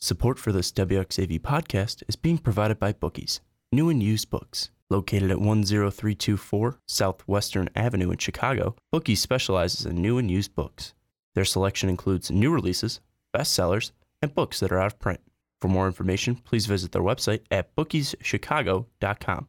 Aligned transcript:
Support 0.00 0.38
for 0.38 0.52
this 0.52 0.70
WXAV 0.70 1.40
podcast 1.40 2.04
is 2.06 2.14
being 2.14 2.38
provided 2.38 2.78
by 2.78 2.92
Bookies, 2.92 3.40
new 3.72 3.88
and 3.88 4.00
used 4.00 4.30
books. 4.30 4.70
Located 4.90 5.32
at 5.32 5.38
10324 5.38 6.78
Southwestern 6.86 7.68
Avenue 7.74 8.12
in 8.12 8.18
Chicago, 8.18 8.76
Bookies 8.92 9.20
specializes 9.20 9.86
in 9.86 10.00
new 10.00 10.16
and 10.16 10.30
used 10.30 10.54
books. 10.54 10.94
Their 11.34 11.44
selection 11.44 11.88
includes 11.88 12.30
new 12.30 12.52
releases, 12.52 13.00
bestsellers, 13.36 13.90
and 14.22 14.32
books 14.32 14.60
that 14.60 14.70
are 14.70 14.78
out 14.78 14.86
of 14.86 15.00
print. 15.00 15.18
For 15.60 15.66
more 15.66 15.88
information, 15.88 16.36
please 16.36 16.66
visit 16.66 16.92
their 16.92 17.02
website 17.02 17.40
at 17.50 17.74
bookieschicago.com. 17.74 19.48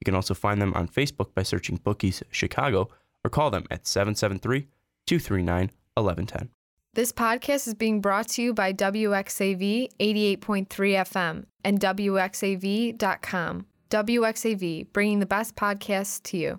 You 0.00 0.04
can 0.04 0.14
also 0.14 0.34
find 0.34 0.60
them 0.60 0.74
on 0.74 0.88
Facebook 0.88 1.34
by 1.34 1.42
searching 1.42 1.78
Bookies 1.78 2.22
Chicago 2.30 2.90
or 3.24 3.30
call 3.30 3.50
them 3.50 3.64
at 3.70 3.86
773 3.86 4.68
239 5.06 5.70
1110. 5.94 6.50
This 6.96 7.12
podcast 7.12 7.68
is 7.68 7.74
being 7.74 8.00
brought 8.00 8.26
to 8.28 8.42
you 8.42 8.54
by 8.54 8.72
WXAV 8.72 9.90
88.3 10.00 10.66
FM 10.66 11.44
and 11.62 11.78
WXAV.com. 11.78 13.66
WXAV, 13.90 14.86
bringing 14.94 15.20
the 15.20 15.26
best 15.26 15.54
podcasts 15.56 16.22
to 16.22 16.38
you. 16.38 16.58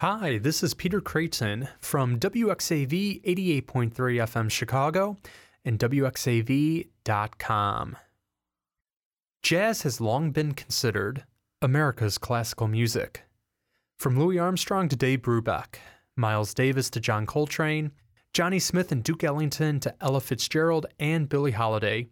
Hi, 0.00 0.38
this 0.38 0.62
is 0.62 0.74
Peter 0.74 1.00
Creighton 1.00 1.66
from 1.80 2.20
WXAV 2.20 3.24
88.3 3.24 3.92
FM 3.92 4.48
Chicago 4.48 5.16
and 5.64 5.76
WXAV.com. 5.80 6.86
Jazz 9.42 9.82
has 9.82 10.00
long 10.00 10.30
been 10.30 10.52
considered 10.52 11.24
America's 11.60 12.18
classical 12.18 12.68
music. 12.68 13.24
From 13.98 14.16
Louis 14.20 14.38
Armstrong 14.38 14.88
to 14.88 14.94
Dave 14.94 15.22
Brubeck, 15.22 15.78
Miles 16.14 16.54
Davis 16.54 16.88
to 16.90 17.00
John 17.00 17.26
Coltrane, 17.26 17.90
Johnny 18.34 18.58
Smith 18.58 18.90
and 18.90 19.04
Duke 19.04 19.22
Ellington 19.22 19.78
to 19.78 19.94
Ella 20.00 20.20
Fitzgerald 20.20 20.86
and 20.98 21.28
Billie 21.28 21.52
Holiday, 21.52 22.08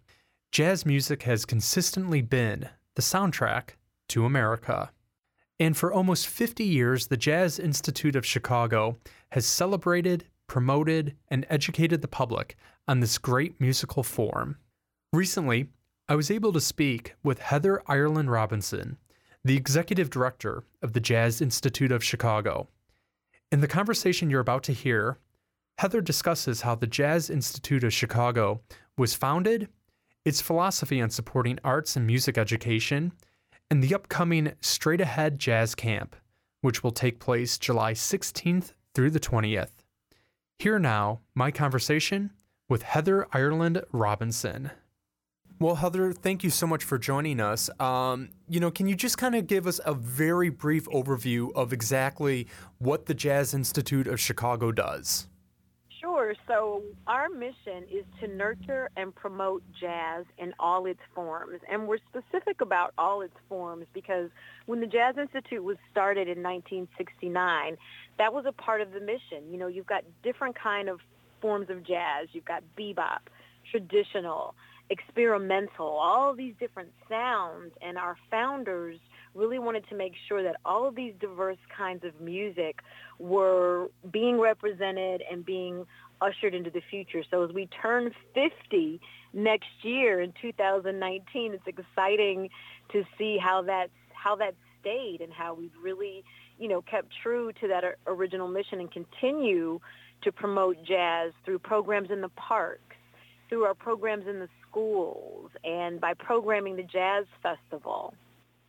jazz 0.52 0.86
music 0.86 1.24
has 1.24 1.44
consistently 1.44 2.22
been 2.22 2.68
the 2.94 3.02
soundtrack 3.02 3.70
to 4.10 4.24
America. 4.24 4.92
And 5.58 5.76
for 5.76 5.92
almost 5.92 6.28
50 6.28 6.62
years, 6.62 7.08
the 7.08 7.16
Jazz 7.16 7.58
Institute 7.58 8.14
of 8.14 8.24
Chicago 8.24 8.98
has 9.32 9.46
celebrated, 9.46 10.24
promoted, 10.46 11.16
and 11.26 11.44
educated 11.50 12.02
the 12.02 12.08
public 12.08 12.54
on 12.86 13.00
this 13.00 13.18
great 13.18 13.60
musical 13.60 14.04
form. 14.04 14.58
Recently, 15.12 15.70
I 16.08 16.14
was 16.14 16.30
able 16.30 16.52
to 16.52 16.60
speak 16.60 17.14
with 17.24 17.40
Heather 17.40 17.82
Ireland 17.88 18.30
Robinson, 18.30 18.96
the 19.44 19.56
executive 19.56 20.08
director 20.08 20.62
of 20.82 20.92
the 20.92 21.00
Jazz 21.00 21.40
Institute 21.40 21.90
of 21.90 22.04
Chicago. 22.04 22.68
In 23.50 23.60
the 23.60 23.66
conversation 23.66 24.30
you're 24.30 24.38
about 24.38 24.62
to 24.64 24.72
hear, 24.72 25.18
Heather 25.78 26.00
discusses 26.00 26.60
how 26.60 26.74
the 26.74 26.86
Jazz 26.86 27.30
Institute 27.30 27.84
of 27.84 27.92
Chicago 27.92 28.60
was 28.96 29.14
founded, 29.14 29.68
its 30.24 30.40
philosophy 30.40 31.00
on 31.00 31.10
supporting 31.10 31.58
arts 31.64 31.96
and 31.96 32.06
music 32.06 32.38
education, 32.38 33.12
and 33.70 33.82
the 33.82 33.94
upcoming 33.94 34.52
Straight 34.60 35.00
Ahead 35.00 35.38
Jazz 35.38 35.74
Camp, 35.74 36.14
which 36.60 36.82
will 36.82 36.92
take 36.92 37.18
place 37.18 37.58
July 37.58 37.94
16th 37.94 38.72
through 38.94 39.10
the 39.10 39.20
20th. 39.20 39.70
Here 40.58 40.78
now, 40.78 41.20
my 41.34 41.50
conversation 41.50 42.30
with 42.68 42.82
Heather 42.82 43.26
Ireland 43.32 43.82
Robinson. 43.92 44.70
Well, 45.58 45.76
Heather, 45.76 46.12
thank 46.12 46.42
you 46.42 46.50
so 46.50 46.66
much 46.66 46.84
for 46.84 46.98
joining 46.98 47.40
us. 47.40 47.70
Um, 47.80 48.30
you 48.48 48.60
know, 48.60 48.70
can 48.70 48.88
you 48.88 48.96
just 48.96 49.16
kind 49.16 49.34
of 49.34 49.46
give 49.46 49.66
us 49.66 49.80
a 49.84 49.94
very 49.94 50.48
brief 50.48 50.86
overview 50.86 51.52
of 51.54 51.72
exactly 51.72 52.48
what 52.78 53.06
the 53.06 53.14
Jazz 53.14 53.54
Institute 53.54 54.06
of 54.06 54.20
Chicago 54.20 54.72
does? 54.72 55.28
Sure. 56.34 56.44
So 56.46 56.82
our 57.06 57.28
mission 57.28 57.84
is 57.90 58.04
to 58.20 58.28
nurture 58.28 58.90
and 58.96 59.14
promote 59.14 59.62
jazz 59.80 60.24
in 60.38 60.52
all 60.58 60.86
its 60.86 61.00
forms. 61.14 61.60
And 61.70 61.86
we're 61.86 61.98
specific 62.08 62.60
about 62.60 62.92
all 62.98 63.22
its 63.22 63.34
forms 63.48 63.86
because 63.92 64.30
when 64.66 64.80
the 64.80 64.86
Jazz 64.86 65.16
Institute 65.18 65.62
was 65.62 65.76
started 65.90 66.28
in 66.28 66.42
1969, 66.42 67.76
that 68.18 68.32
was 68.32 68.44
a 68.46 68.52
part 68.52 68.80
of 68.80 68.92
the 68.92 69.00
mission. 69.00 69.50
You 69.50 69.58
know, 69.58 69.66
you've 69.66 69.86
got 69.86 70.04
different 70.22 70.56
kind 70.58 70.88
of 70.88 71.00
forms 71.40 71.70
of 71.70 71.84
jazz. 71.86 72.28
You've 72.32 72.44
got 72.44 72.62
bebop, 72.78 73.20
traditional, 73.70 74.54
experimental, 74.90 75.86
all 75.86 76.34
these 76.34 76.54
different 76.60 76.90
sounds. 77.08 77.72
And 77.80 77.98
our 77.98 78.16
founders 78.30 78.98
really 79.34 79.58
wanted 79.58 79.88
to 79.88 79.96
make 79.96 80.12
sure 80.28 80.42
that 80.42 80.56
all 80.64 80.86
of 80.86 80.94
these 80.94 81.14
diverse 81.20 81.58
kinds 81.76 82.04
of 82.04 82.20
music 82.20 82.80
were 83.18 83.88
being 84.12 84.38
represented 84.38 85.22
and 85.30 85.44
being 85.44 85.86
ushered 86.22 86.54
into 86.54 86.70
the 86.70 86.82
future. 86.90 87.22
So 87.30 87.44
as 87.44 87.52
we 87.52 87.68
turn 87.80 88.12
50 88.34 89.00
next 89.32 89.68
year 89.82 90.20
in 90.20 90.32
2019, 90.40 91.54
it's 91.54 91.66
exciting 91.66 92.50
to 92.92 93.04
see 93.18 93.38
how 93.38 93.62
that's 93.62 93.90
how 94.12 94.36
that 94.36 94.54
stayed 94.80 95.18
and 95.20 95.32
how 95.32 95.54
we've 95.54 95.72
really, 95.82 96.24
you 96.58 96.68
know, 96.68 96.82
kept 96.82 97.08
true 97.22 97.52
to 97.60 97.68
that 97.68 97.82
original 98.06 98.48
mission 98.48 98.78
and 98.80 98.90
continue 98.90 99.80
to 100.22 100.30
promote 100.30 100.76
jazz 100.84 101.32
through 101.44 101.58
programs 101.58 102.10
in 102.10 102.20
the 102.20 102.28
parks, 102.28 102.96
through 103.48 103.64
our 103.64 103.74
programs 103.74 104.26
in 104.28 104.38
the 104.38 104.48
schools, 104.68 105.50
and 105.64 106.00
by 106.00 106.14
programming 106.14 106.76
the 106.76 106.82
Jazz 106.84 107.26
Festival. 107.42 108.14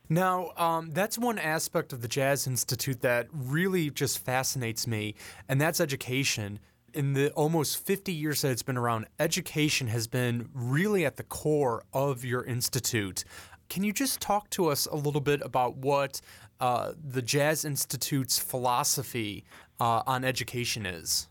Now, 0.08 0.50
um, 0.56 0.90
that's 0.92 1.16
one 1.16 1.38
aspect 1.38 1.92
of 1.92 2.02
the 2.02 2.08
Jazz 2.08 2.46
Institute 2.46 3.00
that 3.00 3.28
really 3.32 3.90
just 3.90 4.18
fascinates 4.18 4.86
me, 4.86 5.14
and 5.48 5.60
that's 5.60 5.80
education. 5.80 6.58
In 6.94 7.14
the 7.14 7.32
almost 7.32 7.84
50 7.84 8.12
years 8.12 8.42
that 8.42 8.52
it's 8.52 8.62
been 8.62 8.76
around, 8.76 9.06
education 9.18 9.88
has 9.88 10.06
been 10.06 10.48
really 10.54 11.04
at 11.04 11.16
the 11.16 11.24
core 11.24 11.82
of 11.92 12.24
your 12.24 12.44
institute. 12.44 13.24
Can 13.68 13.82
you 13.82 13.92
just 13.92 14.20
talk 14.20 14.48
to 14.50 14.68
us 14.68 14.86
a 14.86 14.94
little 14.94 15.20
bit 15.20 15.40
about 15.42 15.76
what 15.76 16.20
uh, 16.60 16.92
the 17.02 17.20
Jazz 17.20 17.64
Institute's 17.64 18.38
philosophy 18.38 19.44
uh, 19.80 20.02
on 20.06 20.24
education 20.24 20.86
is? 20.86 21.28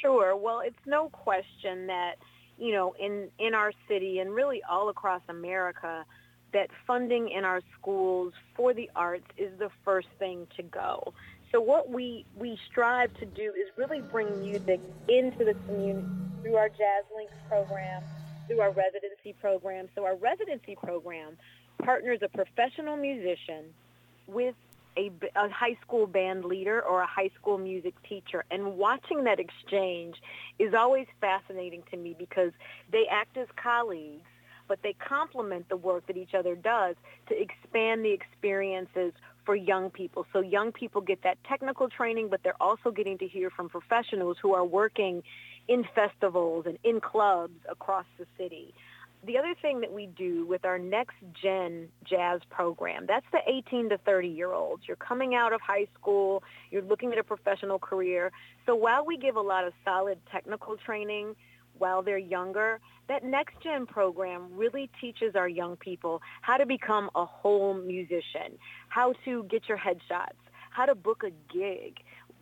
Sure. 0.00 0.36
Well, 0.36 0.60
it's 0.64 0.86
no 0.86 1.08
question 1.08 1.88
that, 1.88 2.14
you 2.56 2.72
know, 2.72 2.94
in, 3.00 3.28
in 3.40 3.54
our 3.54 3.72
city 3.88 4.20
and 4.20 4.32
really 4.32 4.62
all 4.70 4.88
across 4.88 5.22
America, 5.28 6.04
that 6.52 6.68
funding 6.86 7.28
in 7.36 7.44
our 7.44 7.60
schools 7.76 8.34
for 8.54 8.72
the 8.72 8.88
arts 8.94 9.26
is 9.36 9.50
the 9.58 9.70
first 9.84 10.08
thing 10.20 10.46
to 10.56 10.62
go. 10.62 11.12
So 11.52 11.60
what 11.60 11.90
we, 11.90 12.24
we 12.38 12.58
strive 12.70 13.12
to 13.18 13.26
do 13.26 13.52
is 13.52 13.68
really 13.76 14.00
bring 14.00 14.40
music 14.40 14.80
into 15.06 15.44
the 15.44 15.54
community 15.66 16.08
through 16.42 16.56
our 16.56 16.70
Jazz 16.70 17.04
Links 17.14 17.34
program, 17.46 18.02
through 18.48 18.60
our 18.60 18.70
residency 18.70 19.34
program. 19.38 19.88
So 19.94 20.06
our 20.06 20.16
residency 20.16 20.76
program 20.82 21.36
partners 21.84 22.20
a 22.22 22.28
professional 22.28 22.96
musician 22.96 23.66
with 24.26 24.54
a, 24.96 25.10
a, 25.36 25.50
high 25.50 25.76
school 25.82 26.06
band 26.06 26.46
leader 26.46 26.80
or 26.80 27.02
a 27.02 27.06
high 27.06 27.30
school 27.38 27.58
music 27.58 27.94
teacher. 28.08 28.44
And 28.50 28.78
watching 28.78 29.24
that 29.24 29.38
exchange 29.38 30.16
is 30.58 30.72
always 30.72 31.06
fascinating 31.20 31.82
to 31.90 31.98
me 31.98 32.16
because 32.18 32.52
they 32.90 33.04
act 33.10 33.36
as 33.36 33.48
colleagues 33.56 34.24
but 34.68 34.78
they 34.82 34.94
complement 34.94 35.68
the 35.68 35.76
work 35.76 36.06
that 36.06 36.16
each 36.16 36.32
other 36.34 36.54
does 36.54 36.96
to 37.28 37.38
expand 37.38 38.02
the 38.04 38.10
experiences 38.10 39.12
for 39.44 39.54
young 39.54 39.90
people. 39.90 40.26
So 40.32 40.40
young 40.40 40.72
people 40.72 41.00
get 41.00 41.22
that 41.22 41.38
technical 41.48 41.88
training, 41.88 42.28
but 42.28 42.42
they're 42.42 42.60
also 42.60 42.90
getting 42.90 43.18
to 43.18 43.28
hear 43.28 43.50
from 43.50 43.68
professionals 43.68 44.36
who 44.40 44.54
are 44.54 44.64
working 44.64 45.22
in 45.68 45.84
festivals 45.94 46.66
and 46.66 46.78
in 46.84 47.00
clubs 47.00 47.58
across 47.68 48.06
the 48.18 48.26
city. 48.38 48.74
The 49.24 49.38
other 49.38 49.54
thing 49.60 49.80
that 49.82 49.92
we 49.92 50.06
do 50.06 50.44
with 50.46 50.64
our 50.64 50.80
next 50.80 51.14
gen 51.40 51.88
jazz 52.04 52.40
program, 52.50 53.06
that's 53.06 53.26
the 53.30 53.38
18 53.46 53.90
to 53.90 53.98
30 53.98 54.26
year 54.26 54.52
olds. 54.52 54.82
You're 54.88 54.96
coming 54.96 55.36
out 55.36 55.52
of 55.52 55.60
high 55.60 55.86
school, 55.94 56.42
you're 56.72 56.82
looking 56.82 57.12
at 57.12 57.18
a 57.18 57.22
professional 57.22 57.78
career. 57.78 58.32
So 58.66 58.74
while 58.74 59.06
we 59.06 59.16
give 59.16 59.36
a 59.36 59.40
lot 59.40 59.64
of 59.64 59.74
solid 59.84 60.18
technical 60.32 60.76
training, 60.76 61.36
while 61.82 62.00
they're 62.00 62.16
younger, 62.16 62.78
that 63.08 63.24
Next 63.24 63.56
Gen 63.60 63.86
program 63.86 64.46
really 64.52 64.88
teaches 65.00 65.34
our 65.34 65.48
young 65.48 65.74
people 65.74 66.22
how 66.40 66.56
to 66.56 66.64
become 66.64 67.10
a 67.16 67.24
whole 67.24 67.74
musician, 67.74 68.56
how 68.88 69.14
to 69.24 69.42
get 69.50 69.68
your 69.68 69.78
headshots, 69.78 70.38
how 70.70 70.86
to 70.86 70.94
book 70.94 71.24
a 71.24 71.32
gig. 71.52 71.96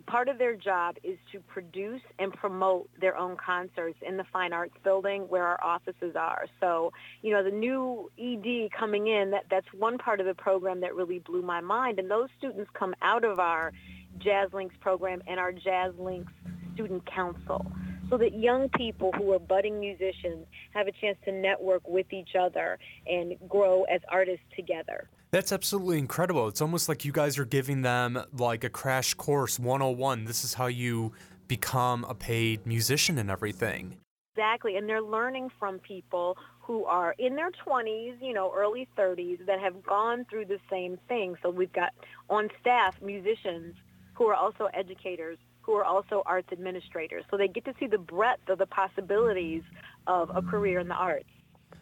Part 0.05 0.29
of 0.29 0.37
their 0.37 0.55
job 0.55 0.97
is 1.03 1.17
to 1.33 1.41
produce 1.41 2.03
and 2.19 2.35
promote 2.35 2.91
their 3.01 3.17
own 3.17 3.39
concerts 3.39 3.97
in 4.07 4.19
the 4.19 4.25
Fine 4.31 4.53
Arts 4.53 4.75
Building 4.85 5.23
where 5.23 5.47
our 5.47 5.65
offices 5.65 6.17
are. 6.17 6.45
So, 6.61 6.93
you 7.23 7.33
know, 7.33 7.43
the 7.43 7.51
new 7.51 8.11
ED 8.19 8.73
coming 8.79 9.07
in, 9.07 9.31
that, 9.31 9.45
that's 9.51 9.73
one 9.73 9.97
part 9.97 10.21
of 10.21 10.27
the 10.27 10.35
program 10.35 10.81
that 10.81 10.95
really 10.95 11.19
blew 11.19 11.41
my 11.41 11.63
mind. 11.63 11.99
And 11.99 12.11
those 12.11 12.29
students 12.37 12.71
come 12.75 12.95
out 13.01 13.25
of 13.25 13.41
our 13.41 13.73
Jazz 14.19 14.51
Links 14.53 14.75
program 14.81 15.23
and 15.27 15.41
our 15.41 15.51
Jazz 15.51 15.95
Links 15.99 16.33
Student 16.75 17.07
Council 17.07 17.65
so 18.11 18.19
that 18.19 18.35
young 18.35 18.69
people 18.71 19.13
who 19.13 19.33
are 19.33 19.39
budding 19.39 19.79
musicians 19.81 20.47
have 20.75 20.89
a 20.89 20.93
chance 20.93 21.17
to 21.25 21.33
network 21.33 21.87
with 21.89 22.13
each 22.13 22.31
other 22.39 22.79
and 23.07 23.35
grow 23.49 23.85
as 23.85 24.01
artists 24.09 24.45
together. 24.55 25.09
That's 25.31 25.53
absolutely 25.53 25.99
incredible. 25.99 26.49
It's 26.49 26.61
almost 26.61 26.89
like 26.89 27.05
you 27.05 27.13
guys 27.13 27.39
are 27.39 27.45
giving 27.45 27.83
them 27.83 28.21
like 28.37 28.65
a 28.65 28.69
crash 28.69 29.15
course 29.15 29.61
101. 29.61 30.25
This 30.25 30.43
is 30.43 30.55
how 30.55 30.67
you 30.67 31.13
become 31.47 32.05
a 32.05 32.15
paid 32.15 32.67
musician 32.67 33.17
and 33.17 33.31
everything. 33.31 33.99
Exactly. 34.35 34.77
And 34.77 34.89
they're 34.89 35.03
learning 35.03 35.51
from 35.59 35.79
people 35.79 36.37
who 36.61 36.85
are 36.85 37.15
in 37.19 37.37
their 37.37 37.51
20s, 37.51 38.15
you 38.21 38.33
know, 38.33 38.53
early 38.57 38.89
30s 38.97 39.45
that 39.47 39.61
have 39.61 39.83
gone 39.85 40.25
through 40.31 40.47
the 40.47 40.59
same 40.69 40.99
thing. 41.09 41.37
So 41.43 41.51
we've 41.51 41.73
got 41.73 41.93
on 42.29 42.49
staff 42.61 43.01
musicians 43.03 43.75
who 44.15 44.27
are 44.27 44.35
also 44.35 44.69
educators, 44.75 45.39
who 45.71 45.77
are 45.77 45.85
also 45.85 46.23
arts 46.27 46.49
administrators. 46.51 47.25
So 47.31 47.37
they 47.37 47.47
get 47.47 47.65
to 47.67 47.75
see 47.79 47.87
the 47.87 47.99
breadth 47.99 48.49
of 48.49 48.59
the 48.59 48.67
possibilities 48.67 49.63
of 50.09 50.29
a 50.35 50.43
career 50.43 50.81
in 50.81 50.89
the 50.89 50.95
arts. 50.95 51.29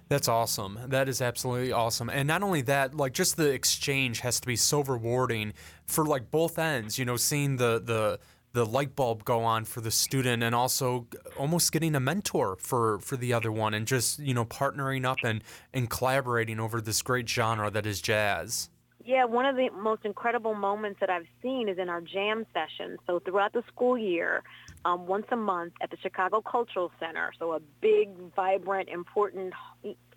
That's 0.09 0.29
awesome. 0.29 0.79
That 0.89 1.09
is 1.09 1.23
absolutely 1.23 1.73
awesome. 1.73 2.11
And 2.11 2.29
not 2.29 2.43
only 2.43 2.61
that, 2.63 2.95
like 2.95 3.15
just 3.15 3.39
the 3.39 3.51
exchange 3.51 4.21
has 4.21 4.41
to 4.41 4.47
be 4.47 4.57
so 4.57 4.83
rewarding 4.83 5.55
for 5.87 6.05
like 6.05 6.31
both 6.31 6.59
ends, 6.59 6.99
you 6.99 7.07
know, 7.07 7.17
seeing 7.17 7.57
the 7.57 7.81
the 7.83 8.21
the 8.53 8.67
light 8.67 8.95
bulb 8.97 9.25
go 9.25 9.41
on 9.45 9.65
for 9.65 9.81
the 9.81 9.91
student 9.91 10.43
and 10.43 10.55
also 10.55 11.07
almost 11.39 11.73
getting 11.73 11.95
a 11.95 12.01
mentor 12.01 12.57
for 12.59 12.99
for 12.99 13.17
the 13.17 13.33
other 13.33 13.53
one 13.53 13.73
and 13.73 13.87
just, 13.87 14.19
you 14.19 14.35
know, 14.35 14.45
partnering 14.45 15.07
up 15.07 15.19
and 15.25 15.43
and 15.73 15.89
collaborating 15.89 16.61
over 16.61 16.81
this 16.83 17.01
great 17.01 17.29
genre 17.29 17.71
that 17.71 17.87
is 17.87 18.03
jazz. 18.03 18.69
Yeah, 19.09 19.25
one 19.25 19.47
of 19.47 19.57
the 19.57 19.71
most 19.71 20.05
incredible 20.05 20.53
moments 20.53 21.01
that 21.01 21.09
I've 21.09 21.25
seen 21.41 21.71
is 21.71 21.79
in 21.79 21.89
our 21.89 22.03
jam 22.03 22.45
sessions. 22.53 22.99
So 23.07 23.21
throughout 23.21 23.55
the 23.55 23.63
school 23.67 23.97
year, 23.97 24.43
um, 24.85 25.07
once 25.07 25.25
a 25.33 25.37
month 25.37 25.73
at 25.81 25.91
the 25.91 25.97
Chicago 25.97 26.43
Cultural 26.43 26.93
Center, 27.01 27.33
so 27.39 27.53
a 27.55 27.61
big, 27.81 28.11
vibrant, 28.37 28.91
important 28.91 29.55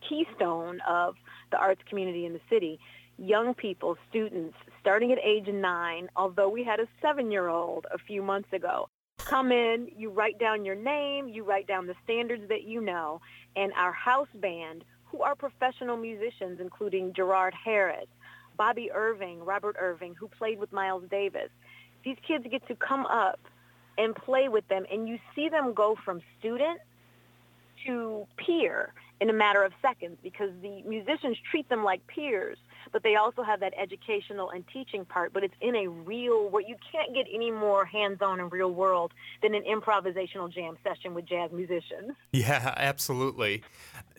keystone 0.09 0.81
of 0.81 1.15
the 1.51 1.57
arts 1.57 1.81
community 1.87 2.25
in 2.25 2.33
the 2.33 2.41
city, 2.49 2.81
young 3.17 3.53
people, 3.53 3.95
students, 4.09 4.57
starting 4.81 5.13
at 5.13 5.19
age 5.23 5.47
nine, 5.47 6.09
although 6.17 6.49
we 6.49 6.61
had 6.61 6.81
a 6.81 6.87
seven-year-old 7.01 7.85
a 7.93 7.97
few 7.97 8.21
months 8.21 8.51
ago, 8.51 8.89
come 9.19 9.53
in, 9.53 9.87
you 9.95 10.09
write 10.09 10.37
down 10.37 10.65
your 10.65 10.75
name, 10.75 11.29
you 11.29 11.45
write 11.45 11.65
down 11.65 11.87
the 11.87 11.95
standards 12.03 12.43
that 12.49 12.63
you 12.63 12.81
know, 12.81 13.21
and 13.55 13.71
our 13.77 13.93
house 13.93 14.27
band, 14.35 14.83
who 15.05 15.21
are 15.21 15.35
professional 15.35 15.95
musicians, 15.95 16.59
including 16.59 17.13
Gerard 17.13 17.53
Harris, 17.53 18.07
Bobby 18.57 18.91
Irving, 18.91 19.43
Robert 19.43 19.75
Irving, 19.79 20.15
who 20.15 20.27
played 20.27 20.59
with 20.59 20.71
Miles 20.71 21.03
Davis. 21.09 21.49
These 22.03 22.17
kids 22.27 22.45
get 22.49 22.67
to 22.67 22.75
come 22.75 23.05
up 23.05 23.39
and 23.97 24.15
play 24.15 24.49
with 24.49 24.67
them, 24.67 24.85
and 24.91 25.07
you 25.07 25.19
see 25.35 25.49
them 25.49 25.73
go 25.73 25.97
from 26.03 26.21
student 26.39 26.79
to 27.85 28.27
peer 28.37 28.93
in 29.21 29.29
a 29.29 29.33
matter 29.33 29.63
of 29.63 29.71
seconds 29.83 30.17
because 30.23 30.49
the 30.63 30.81
musicians 30.81 31.37
treat 31.51 31.69
them 31.69 31.83
like 31.83 32.05
peers, 32.07 32.57
but 32.91 33.03
they 33.03 33.15
also 33.15 33.43
have 33.43 33.59
that 33.59 33.71
educational 33.79 34.49
and 34.49 34.63
teaching 34.73 35.05
part, 35.05 35.31
but 35.31 35.43
it's 35.43 35.53
in 35.61 35.75
a 35.75 35.87
real, 35.87 36.49
where 36.49 36.63
you 36.63 36.75
can't 36.91 37.13
get 37.13 37.27
any 37.31 37.51
more 37.51 37.85
hands-on 37.85 38.39
and 38.39 38.51
real 38.51 38.71
world 38.71 39.13
than 39.43 39.53
an 39.53 39.63
improvisational 39.63 40.51
jam 40.51 40.75
session 40.83 41.13
with 41.13 41.25
jazz 41.25 41.51
musicians. 41.51 42.11
Yeah, 42.33 42.73
absolutely. 42.77 43.61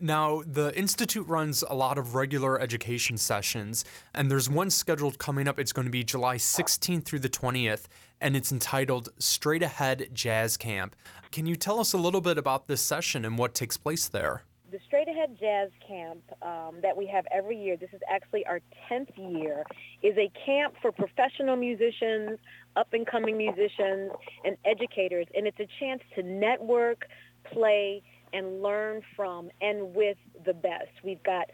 Now, 0.01 0.43
the 0.47 0.77
Institute 0.77 1.27
runs 1.29 1.63
a 1.63 1.75
lot 1.75 1.99
of 1.99 2.15
regular 2.15 2.61
education 2.61 3.17
sessions, 3.17 3.85
and 4.15 4.31
there's 4.31 4.49
one 4.51 4.71
scheduled 4.71 5.19
coming 5.19 5.47
up. 5.47 5.59
It's 5.59 5.73
going 5.73 5.87
to 5.87 5.93
be 5.93 6.05
July 6.05 6.37
16th 6.37 7.05
through 7.05 7.21
the 7.21 7.29
20th, 7.29 7.85
and 8.21 8.37
it's 8.37 8.51
entitled 8.51 9.11
Straight 9.19 9.63
Ahead 9.63 10.09
Jazz 10.13 10.57
Camp. 10.57 10.97
Can 11.31 11.47
you 11.47 11.57
tell 11.57 11.79
us 11.79 11.93
a 11.93 11.99
little 11.99 12.21
bit 12.21 12.39
about 12.39 12.67
this 12.67 12.83
session 12.83 13.25
and 13.25 13.39
what 13.39 13.55
takes 13.55 13.77
place 13.77 14.09
there? 14.09 14.43
the 14.73 14.79
Straight 14.87 15.07
Ahead 15.07 15.37
Jazz 15.39 15.69
Camp 15.87 16.23
um, 16.41 16.77
that 16.81 16.97
we 16.97 17.07
have 17.07 17.27
every 17.31 17.63
year, 17.63 17.77
this 17.77 17.91
is 17.93 18.01
actually 18.09 18.45
our 18.47 18.61
10th 18.91 19.11
year, 19.19 19.65
is 20.03 20.17
a 20.17 20.31
camp 20.47 20.75
for 20.81 20.91
professional 20.91 21.57
musicians, 21.57 22.39
up-and-coming 22.75 23.37
musicians, 23.37 24.13
and 24.45 24.57
educators. 24.65 25.27
And 25.35 25.47
it's 25.47 25.61
a 25.61 25.69
chance 25.79 26.01
to 26.15 26.23
network, 26.23 27.05
play, 27.53 28.03
and 28.33 28.63
learn 28.63 29.03
from 29.17 29.51
and 29.61 29.95
with 29.95 30.17
the 30.45 30.55
best. 30.55 30.91
We've 31.03 31.23
got 31.23 31.51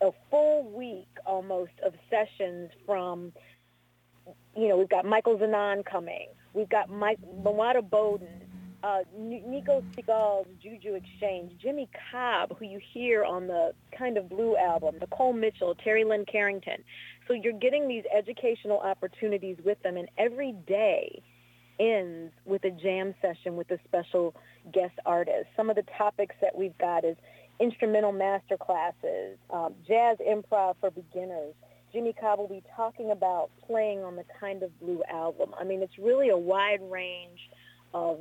a 0.00 0.10
full 0.30 0.64
week 0.70 1.08
almost 1.24 1.72
of 1.84 1.94
sessions 2.10 2.70
from, 2.84 3.32
you 4.56 4.68
know, 4.68 4.76
we've 4.76 4.88
got 4.88 5.04
Michael 5.04 5.38
Zanon 5.38 5.84
coming. 5.84 6.28
We've 6.54 6.68
got 6.68 6.88
Mike, 6.88 7.18
Bowden, 7.20 8.28
uh, 8.82 9.00
Nico 9.18 9.82
Segal's 9.94 10.46
Juju 10.62 10.94
Exchange, 10.94 11.52
Jimmy 11.60 11.88
Cobb, 12.10 12.56
who 12.58 12.64
you 12.64 12.80
hear 12.92 13.24
on 13.24 13.46
the 13.46 13.72
Kind 13.96 14.16
of 14.16 14.28
Blue 14.28 14.56
album, 14.56 14.96
Nicole 15.00 15.32
Mitchell, 15.32 15.74
Terri 15.74 16.06
Lyne 16.06 16.24
Carrington. 16.24 16.84
So 17.26 17.34
you're 17.34 17.52
getting 17.52 17.88
these 17.88 18.04
educational 18.14 18.78
opportunities 18.78 19.56
with 19.64 19.82
them, 19.82 19.96
and 19.96 20.08
every 20.16 20.52
day 20.52 21.22
ends 21.78 22.32
with 22.44 22.64
a 22.64 22.70
jam 22.70 23.14
session 23.20 23.56
with 23.56 23.70
a 23.70 23.78
special 23.84 24.34
guest 24.72 24.94
artist. 25.04 25.46
Some 25.56 25.70
of 25.70 25.76
the 25.76 25.84
topics 25.96 26.34
that 26.40 26.56
we've 26.56 26.76
got 26.78 27.04
is 27.04 27.16
instrumental 27.60 28.12
master 28.12 28.56
classes, 28.56 29.38
um, 29.50 29.74
jazz 29.86 30.18
improv 30.18 30.76
for 30.80 30.90
beginners. 30.90 31.54
Jimmy 31.92 32.12
Cobb 32.12 32.38
will 32.38 32.48
be 32.48 32.62
talking 32.76 33.10
about 33.10 33.50
playing 33.66 34.00
on 34.04 34.16
the 34.16 34.24
Kind 34.38 34.62
of 34.62 34.78
Blue 34.80 35.02
album. 35.10 35.54
I 35.58 35.64
mean, 35.64 35.82
it's 35.82 35.98
really 35.98 36.28
a 36.28 36.36
wide 36.36 36.80
range 36.90 37.48
of 37.94 38.18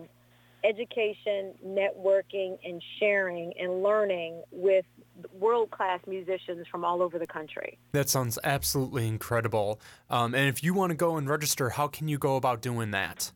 education, 0.63 1.53
networking, 1.65 2.57
and 2.63 2.81
sharing 2.99 3.53
and 3.59 3.83
learning 3.83 4.41
with 4.51 4.85
world-class 5.33 5.99
musicians 6.07 6.67
from 6.71 6.83
all 6.83 7.01
over 7.01 7.19
the 7.19 7.27
country. 7.27 7.77
That 7.91 8.09
sounds 8.09 8.39
absolutely 8.43 9.07
incredible. 9.07 9.79
Um, 10.09 10.33
and 10.33 10.47
if 10.47 10.63
you 10.63 10.73
want 10.73 10.91
to 10.91 10.95
go 10.95 11.17
and 11.17 11.29
register, 11.29 11.69
how 11.71 11.87
can 11.87 12.07
you 12.07 12.17
go 12.17 12.35
about 12.35 12.61
doing 12.61 12.91
that? 12.91 13.31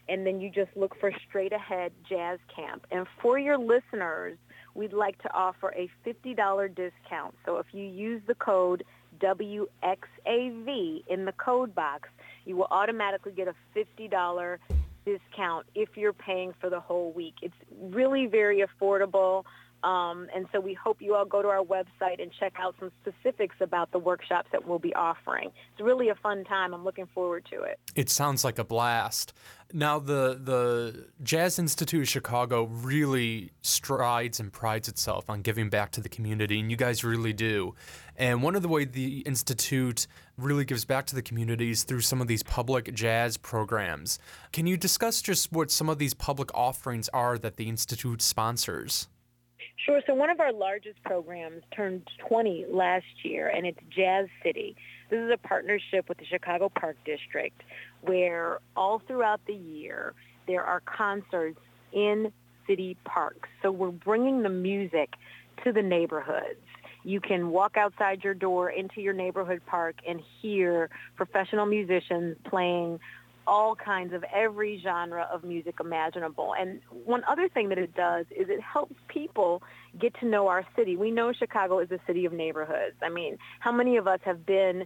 and 0.08 0.26
then 0.26 0.40
you 0.40 0.50
just 0.50 0.70
look 0.76 0.99
for 0.99 1.12
Straight 1.28 1.52
Ahead 1.52 1.93
Jazz 2.08 2.38
Camp. 2.55 2.87
And 2.90 3.06
for 3.20 3.38
your 3.38 3.58
listeners, 3.58 4.38
we'd 4.75 4.93
like 4.93 5.20
to 5.22 5.32
offer 5.34 5.75
a 5.76 5.90
$50 6.06 6.75
discount. 6.75 7.34
So 7.44 7.58
if 7.58 7.66
you 7.72 7.84
use 7.84 8.22
the 8.26 8.34
code 8.34 8.84
WXAV 9.20 11.04
in 11.08 11.25
the 11.25 11.32
code 11.32 11.75
box, 11.75 12.08
you 12.44 12.56
will 12.56 12.69
automatically 12.70 13.32
get 13.32 13.49
a 13.49 13.54
$50 13.76 14.58
discount 15.04 15.66
if 15.75 15.96
you're 15.96 16.12
paying 16.12 16.54
for 16.61 16.70
the 16.70 16.81
whole 16.81 17.12
week. 17.12 17.34
It's 17.43 17.54
really 17.78 18.26
very 18.26 18.64
affordable. 18.64 19.44
Um, 19.82 20.26
and 20.34 20.46
so 20.52 20.60
we 20.60 20.75
hope 20.75 21.00
you 21.00 21.14
all 21.14 21.25
go 21.25 21.40
to 21.40 21.48
our 21.48 21.64
website 21.64 22.20
and 22.20 22.32
check 22.38 22.54
out 22.58 22.75
some 22.80 22.90
specifics 23.02 23.56
about 23.60 23.92
the 23.92 23.98
workshops 23.98 24.48
that 24.52 24.66
we'll 24.66 24.80
be 24.80 24.94
offering. 24.94 25.50
It's 25.72 25.80
really 25.80 26.08
a 26.08 26.16
fun 26.16 26.44
time. 26.44 26.75
I'm 26.75 26.84
looking 26.84 27.06
forward 27.14 27.46
to 27.52 27.62
it. 27.62 27.78
It 27.94 28.10
sounds 28.10 28.44
like 28.44 28.58
a 28.58 28.64
blast. 28.64 29.32
Now, 29.72 29.98
the 29.98 30.40
the 30.42 31.08
Jazz 31.22 31.58
Institute 31.58 32.02
of 32.02 32.08
Chicago 32.08 32.64
really 32.64 33.50
strides 33.61 34.40
and 34.40 34.50
prides 34.50 34.88
itself 34.88 35.28
on 35.28 35.42
giving 35.42 35.68
back 35.68 35.90
to 35.92 36.00
the 36.00 36.08
community, 36.08 36.58
and 36.58 36.70
you 36.70 36.76
guys 36.76 37.04
really 37.04 37.35
do. 37.35 37.75
And 38.16 38.42
one 38.42 38.56
of 38.56 38.62
the 38.62 38.68
way 38.68 38.85
the 38.85 39.18
institute 39.20 40.06
really 40.38 40.64
gives 40.64 40.85
back 40.85 41.04
to 41.06 41.14
the 41.14 41.23
community 41.23 41.70
is 41.70 41.85
through 41.85 42.00
some 42.00 42.20
of 42.23 42.28
these 42.28 42.42
public 42.42 42.94
jazz 42.94 43.37
programs. 43.37 44.18
Can 44.52 44.66
you 44.66 44.76
discuss 44.76 45.20
just 45.20 45.52
what 45.52 45.70
some 45.70 45.88
of 45.88 45.99
these 45.99 46.14
public 46.14 46.52
offerings 46.54 47.08
are 47.11 47.37
that 47.38 47.56
the 47.56 47.68
institute 47.68 48.23
sponsors? 48.23 49.08
Sure. 49.85 50.00
So 50.06 50.14
one 50.14 50.28
of 50.28 50.40
our 50.40 50.52
largest 50.52 51.02
programs 51.04 51.62
turned 51.75 52.02
20 52.28 52.66
last 52.68 53.06
year, 53.23 53.49
and 53.49 53.64
it's 53.64 53.78
Jazz 53.94 54.26
City. 54.42 54.76
This 55.08 55.20
is 55.20 55.30
a 55.32 55.38
partnership 55.38 56.08
with 56.08 56.18
the 56.18 56.26
Chicago 56.26 56.68
Park 56.68 56.97
District 57.04 57.62
where 58.02 58.58
all 58.76 59.00
throughout 59.06 59.40
the 59.47 59.54
year 59.54 60.14
there 60.47 60.64
are 60.64 60.80
concerts 60.80 61.61
in 61.92 62.32
city 62.66 62.97
parks. 63.04 63.49
So 63.62 63.70
we're 63.70 63.90
bringing 63.90 64.42
the 64.42 64.49
music 64.49 65.14
to 65.64 65.73
the 65.73 65.82
neighborhoods. 65.82 66.61
You 67.04 67.20
can 67.20 67.50
walk 67.50 67.76
outside 67.76 68.23
your 68.25 68.35
door 68.35 68.70
into 68.70 69.00
your 69.00 69.14
neighborhood 69.14 69.62
park 69.66 69.97
and 70.06 70.20
hear 70.42 70.90
professional 71.16 71.66
musicians 71.66 72.37
playing 72.49 73.00
all 73.49 73.75
kinds 73.75 74.12
of 74.12 74.23
every 74.33 74.78
genre 74.83 75.26
of 75.33 75.43
music 75.43 75.76
imaginable. 75.81 76.52
And 76.59 76.81
one 76.90 77.23
other 77.26 77.49
thing 77.49 77.71
that 77.71 77.78
it 77.78 77.95
does 77.95 78.26
is 78.31 78.49
it 78.49 78.61
helps 78.61 78.95
people 79.09 79.62
get 79.99 80.14
to 80.21 80.26
know 80.26 80.49
our 80.49 80.64
city. 80.76 80.97
We 80.97 81.11
know 81.11 81.33
Chicago 81.33 81.78
is 81.78 81.90
a 81.90 81.99
city 82.07 82.26
of 82.26 82.33
neighborhoods. 82.33 82.97
I 83.02 83.09
mean, 83.09 83.38
how 83.61 83.73
many 83.73 83.97
of 83.97 84.07
us 84.07 84.21
have 84.25 84.45
been 84.45 84.85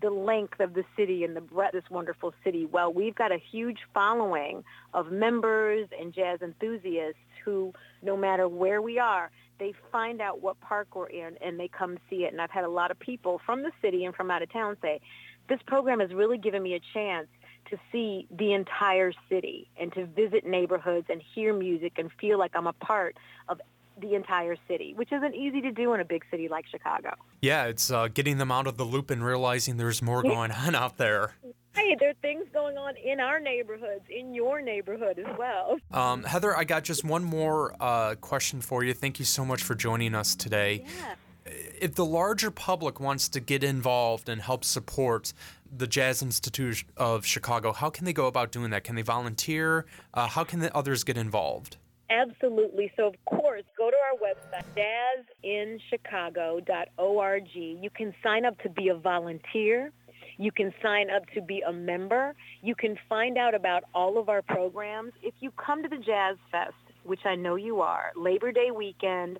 the 0.00 0.10
length 0.10 0.60
of 0.60 0.72
the 0.72 0.84
city 0.96 1.24
and 1.24 1.36
the 1.36 1.42
breadth 1.42 1.74
of 1.74 1.82
this 1.82 1.90
wonderful 1.90 2.32
city? 2.42 2.64
Well, 2.64 2.90
we've 2.90 3.14
got 3.14 3.32
a 3.32 3.38
huge 3.52 3.78
following 3.92 4.64
of 4.94 5.12
members 5.12 5.88
and 6.00 6.14
jazz 6.14 6.40
enthusiasts 6.40 7.20
who, 7.44 7.74
no 8.02 8.16
matter 8.16 8.48
where 8.48 8.80
we 8.80 8.98
are, 8.98 9.30
they 9.58 9.74
find 9.92 10.22
out 10.22 10.40
what 10.40 10.58
park 10.60 10.88
we're 10.94 11.08
in 11.08 11.36
and 11.42 11.60
they 11.60 11.68
come 11.68 11.98
see 12.08 12.24
it. 12.24 12.32
And 12.32 12.40
I've 12.40 12.50
had 12.50 12.64
a 12.64 12.70
lot 12.70 12.90
of 12.90 12.98
people 12.98 13.42
from 13.44 13.62
the 13.62 13.72
city 13.82 14.06
and 14.06 14.14
from 14.14 14.30
out 14.30 14.42
of 14.42 14.50
town 14.50 14.78
say, 14.80 15.00
this 15.50 15.60
program 15.66 16.00
has 16.00 16.14
really 16.14 16.38
given 16.38 16.62
me 16.62 16.74
a 16.74 16.80
chance 16.94 17.26
to 17.70 17.78
see 17.92 18.26
the 18.30 18.52
entire 18.52 19.12
city 19.28 19.68
and 19.78 19.92
to 19.92 20.06
visit 20.06 20.46
neighborhoods 20.46 21.06
and 21.10 21.22
hear 21.34 21.52
music 21.54 21.94
and 21.98 22.10
feel 22.20 22.38
like 22.38 22.52
I'm 22.54 22.66
a 22.66 22.72
part 22.72 23.16
of 23.48 23.60
the 24.00 24.14
entire 24.14 24.56
city, 24.66 24.94
which 24.94 25.12
isn't 25.12 25.34
easy 25.34 25.60
to 25.60 25.70
do 25.70 25.92
in 25.92 26.00
a 26.00 26.04
big 26.04 26.24
city 26.30 26.48
like 26.48 26.64
Chicago. 26.70 27.14
Yeah, 27.42 27.66
it's 27.66 27.90
uh, 27.90 28.08
getting 28.08 28.38
them 28.38 28.50
out 28.50 28.66
of 28.66 28.76
the 28.76 28.84
loop 28.84 29.10
and 29.10 29.24
realizing 29.24 29.76
there's 29.76 30.02
more 30.02 30.22
going 30.34 30.50
on 30.52 30.74
out 30.74 30.96
there. 30.96 31.34
Hey, 31.74 31.96
there 31.98 32.10
are 32.10 32.14
things 32.14 32.46
going 32.52 32.76
on 32.76 32.94
in 32.96 33.20
our 33.20 33.38
neighborhoods, 33.38 34.04
in 34.08 34.34
your 34.34 34.60
neighborhood 34.60 35.18
as 35.18 35.38
well. 35.38 35.78
Um, 35.92 36.24
Heather, 36.24 36.56
I 36.56 36.64
got 36.64 36.82
just 36.82 37.04
one 37.04 37.22
more 37.22 37.74
uh, 37.80 38.16
question 38.16 38.60
for 38.60 38.82
you. 38.82 38.92
Thank 38.92 39.18
you 39.18 39.24
so 39.24 39.44
much 39.44 39.62
for 39.62 39.74
joining 39.74 40.14
us 40.14 40.34
today. 40.34 40.84
Yeah. 40.84 41.14
If 41.46 41.94
the 41.94 42.04
larger 42.04 42.50
public 42.50 43.00
wants 43.00 43.28
to 43.30 43.40
get 43.40 43.64
involved 43.64 44.28
and 44.28 44.42
help 44.42 44.64
support 44.64 45.32
the 45.74 45.86
Jazz 45.86 46.20
Institute 46.22 46.84
of 46.96 47.24
Chicago, 47.24 47.72
how 47.72 47.90
can 47.90 48.04
they 48.04 48.12
go 48.12 48.26
about 48.26 48.52
doing 48.52 48.70
that? 48.70 48.84
Can 48.84 48.96
they 48.96 49.02
volunteer? 49.02 49.86
Uh, 50.12 50.26
how 50.26 50.44
can 50.44 50.60
the 50.60 50.74
others 50.76 51.04
get 51.04 51.16
involved? 51.16 51.78
Absolutely. 52.10 52.92
So, 52.96 53.06
of 53.06 53.14
course, 53.24 53.62
go 53.78 53.90
to 53.90 53.96
our 53.96 54.18
website, 54.18 54.64
jazzinchicago.org. 55.44 57.48
You 57.54 57.90
can 57.94 58.12
sign 58.22 58.44
up 58.44 58.58
to 58.62 58.68
be 58.68 58.88
a 58.88 58.96
volunteer. 58.96 59.92
You 60.36 60.50
can 60.50 60.74
sign 60.82 61.08
up 61.10 61.22
to 61.34 61.40
be 61.40 61.60
a 61.60 61.72
member. 61.72 62.34
You 62.62 62.74
can 62.74 62.98
find 63.08 63.38
out 63.38 63.54
about 63.54 63.84
all 63.94 64.18
of 64.18 64.28
our 64.28 64.42
programs. 64.42 65.12
If 65.22 65.34
you 65.40 65.52
come 65.52 65.82
to 65.82 65.88
the 65.88 65.98
Jazz 65.98 66.36
Fest, 66.50 66.74
which 67.04 67.20
I 67.24 67.34
know 67.34 67.56
you 67.56 67.80
are, 67.80 68.12
Labor 68.16 68.52
Day 68.52 68.70
weekend 68.70 69.38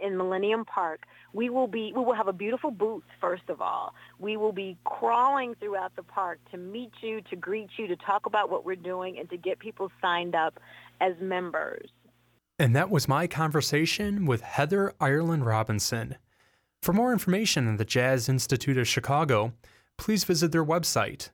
in 0.00 0.16
Millennium 0.16 0.64
Park, 0.64 1.04
we 1.32 1.50
will 1.50 1.68
be 1.68 1.92
we 1.94 2.02
will 2.02 2.14
have 2.14 2.28
a 2.28 2.32
beautiful 2.32 2.70
booth 2.70 3.04
first 3.20 3.48
of 3.48 3.60
all. 3.60 3.94
We 4.18 4.36
will 4.36 4.52
be 4.52 4.76
crawling 4.84 5.54
throughout 5.56 5.94
the 5.96 6.02
park 6.02 6.38
to 6.50 6.56
meet 6.56 6.92
you, 7.02 7.20
to 7.30 7.36
greet 7.36 7.70
you, 7.76 7.86
to 7.88 7.96
talk 7.96 8.26
about 8.26 8.50
what 8.50 8.64
we're 8.64 8.76
doing 8.76 9.18
and 9.18 9.28
to 9.30 9.36
get 9.36 9.58
people 9.58 9.90
signed 10.00 10.34
up 10.34 10.58
as 11.00 11.14
members. 11.20 11.90
And 12.58 12.74
that 12.74 12.90
was 12.90 13.06
my 13.06 13.26
conversation 13.26 14.24
with 14.24 14.40
Heather 14.40 14.94
Ireland 14.98 15.44
Robinson. 15.44 16.16
For 16.82 16.94
more 16.94 17.12
information 17.12 17.68
on 17.68 17.76
the 17.76 17.84
Jazz 17.84 18.30
Institute 18.30 18.78
of 18.78 18.88
Chicago, 18.88 19.52
please 19.98 20.24
visit 20.24 20.52
their 20.52 20.64
website, 20.64 21.28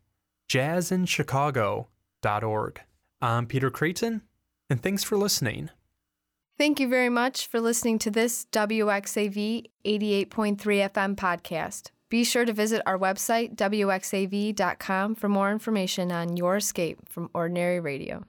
jazzinchicago.org. 0.49 2.81
I'm 3.21 3.47
Peter 3.47 3.71
Creighton, 3.71 4.23
and 4.73 4.83
thanks 4.83 5.05
for 5.05 5.17
listening. 5.17 5.71
Thank 6.59 6.81
you 6.81 6.89
very 6.89 7.09
much 7.09 7.47
for 7.47 7.61
listening 7.61 7.99
to 8.01 8.11
this 8.11 8.47
WXAV 8.53 9.67
88.3 9.85 10.27
FM 10.27 11.15
podcast. 11.15 11.91
Be 12.09 12.25
sure 12.25 12.45
to 12.45 12.53
visit 12.53 12.83
our 12.85 12.99
website, 12.99 13.57
wxav.com, 13.57 15.15
for 15.15 15.29
more 15.29 15.51
information 15.51 16.13
on 16.13 16.37
your 16.37 16.57
escape 16.57 17.09
from 17.09 17.31
ordinary 17.33 17.81
radio. 17.81 18.25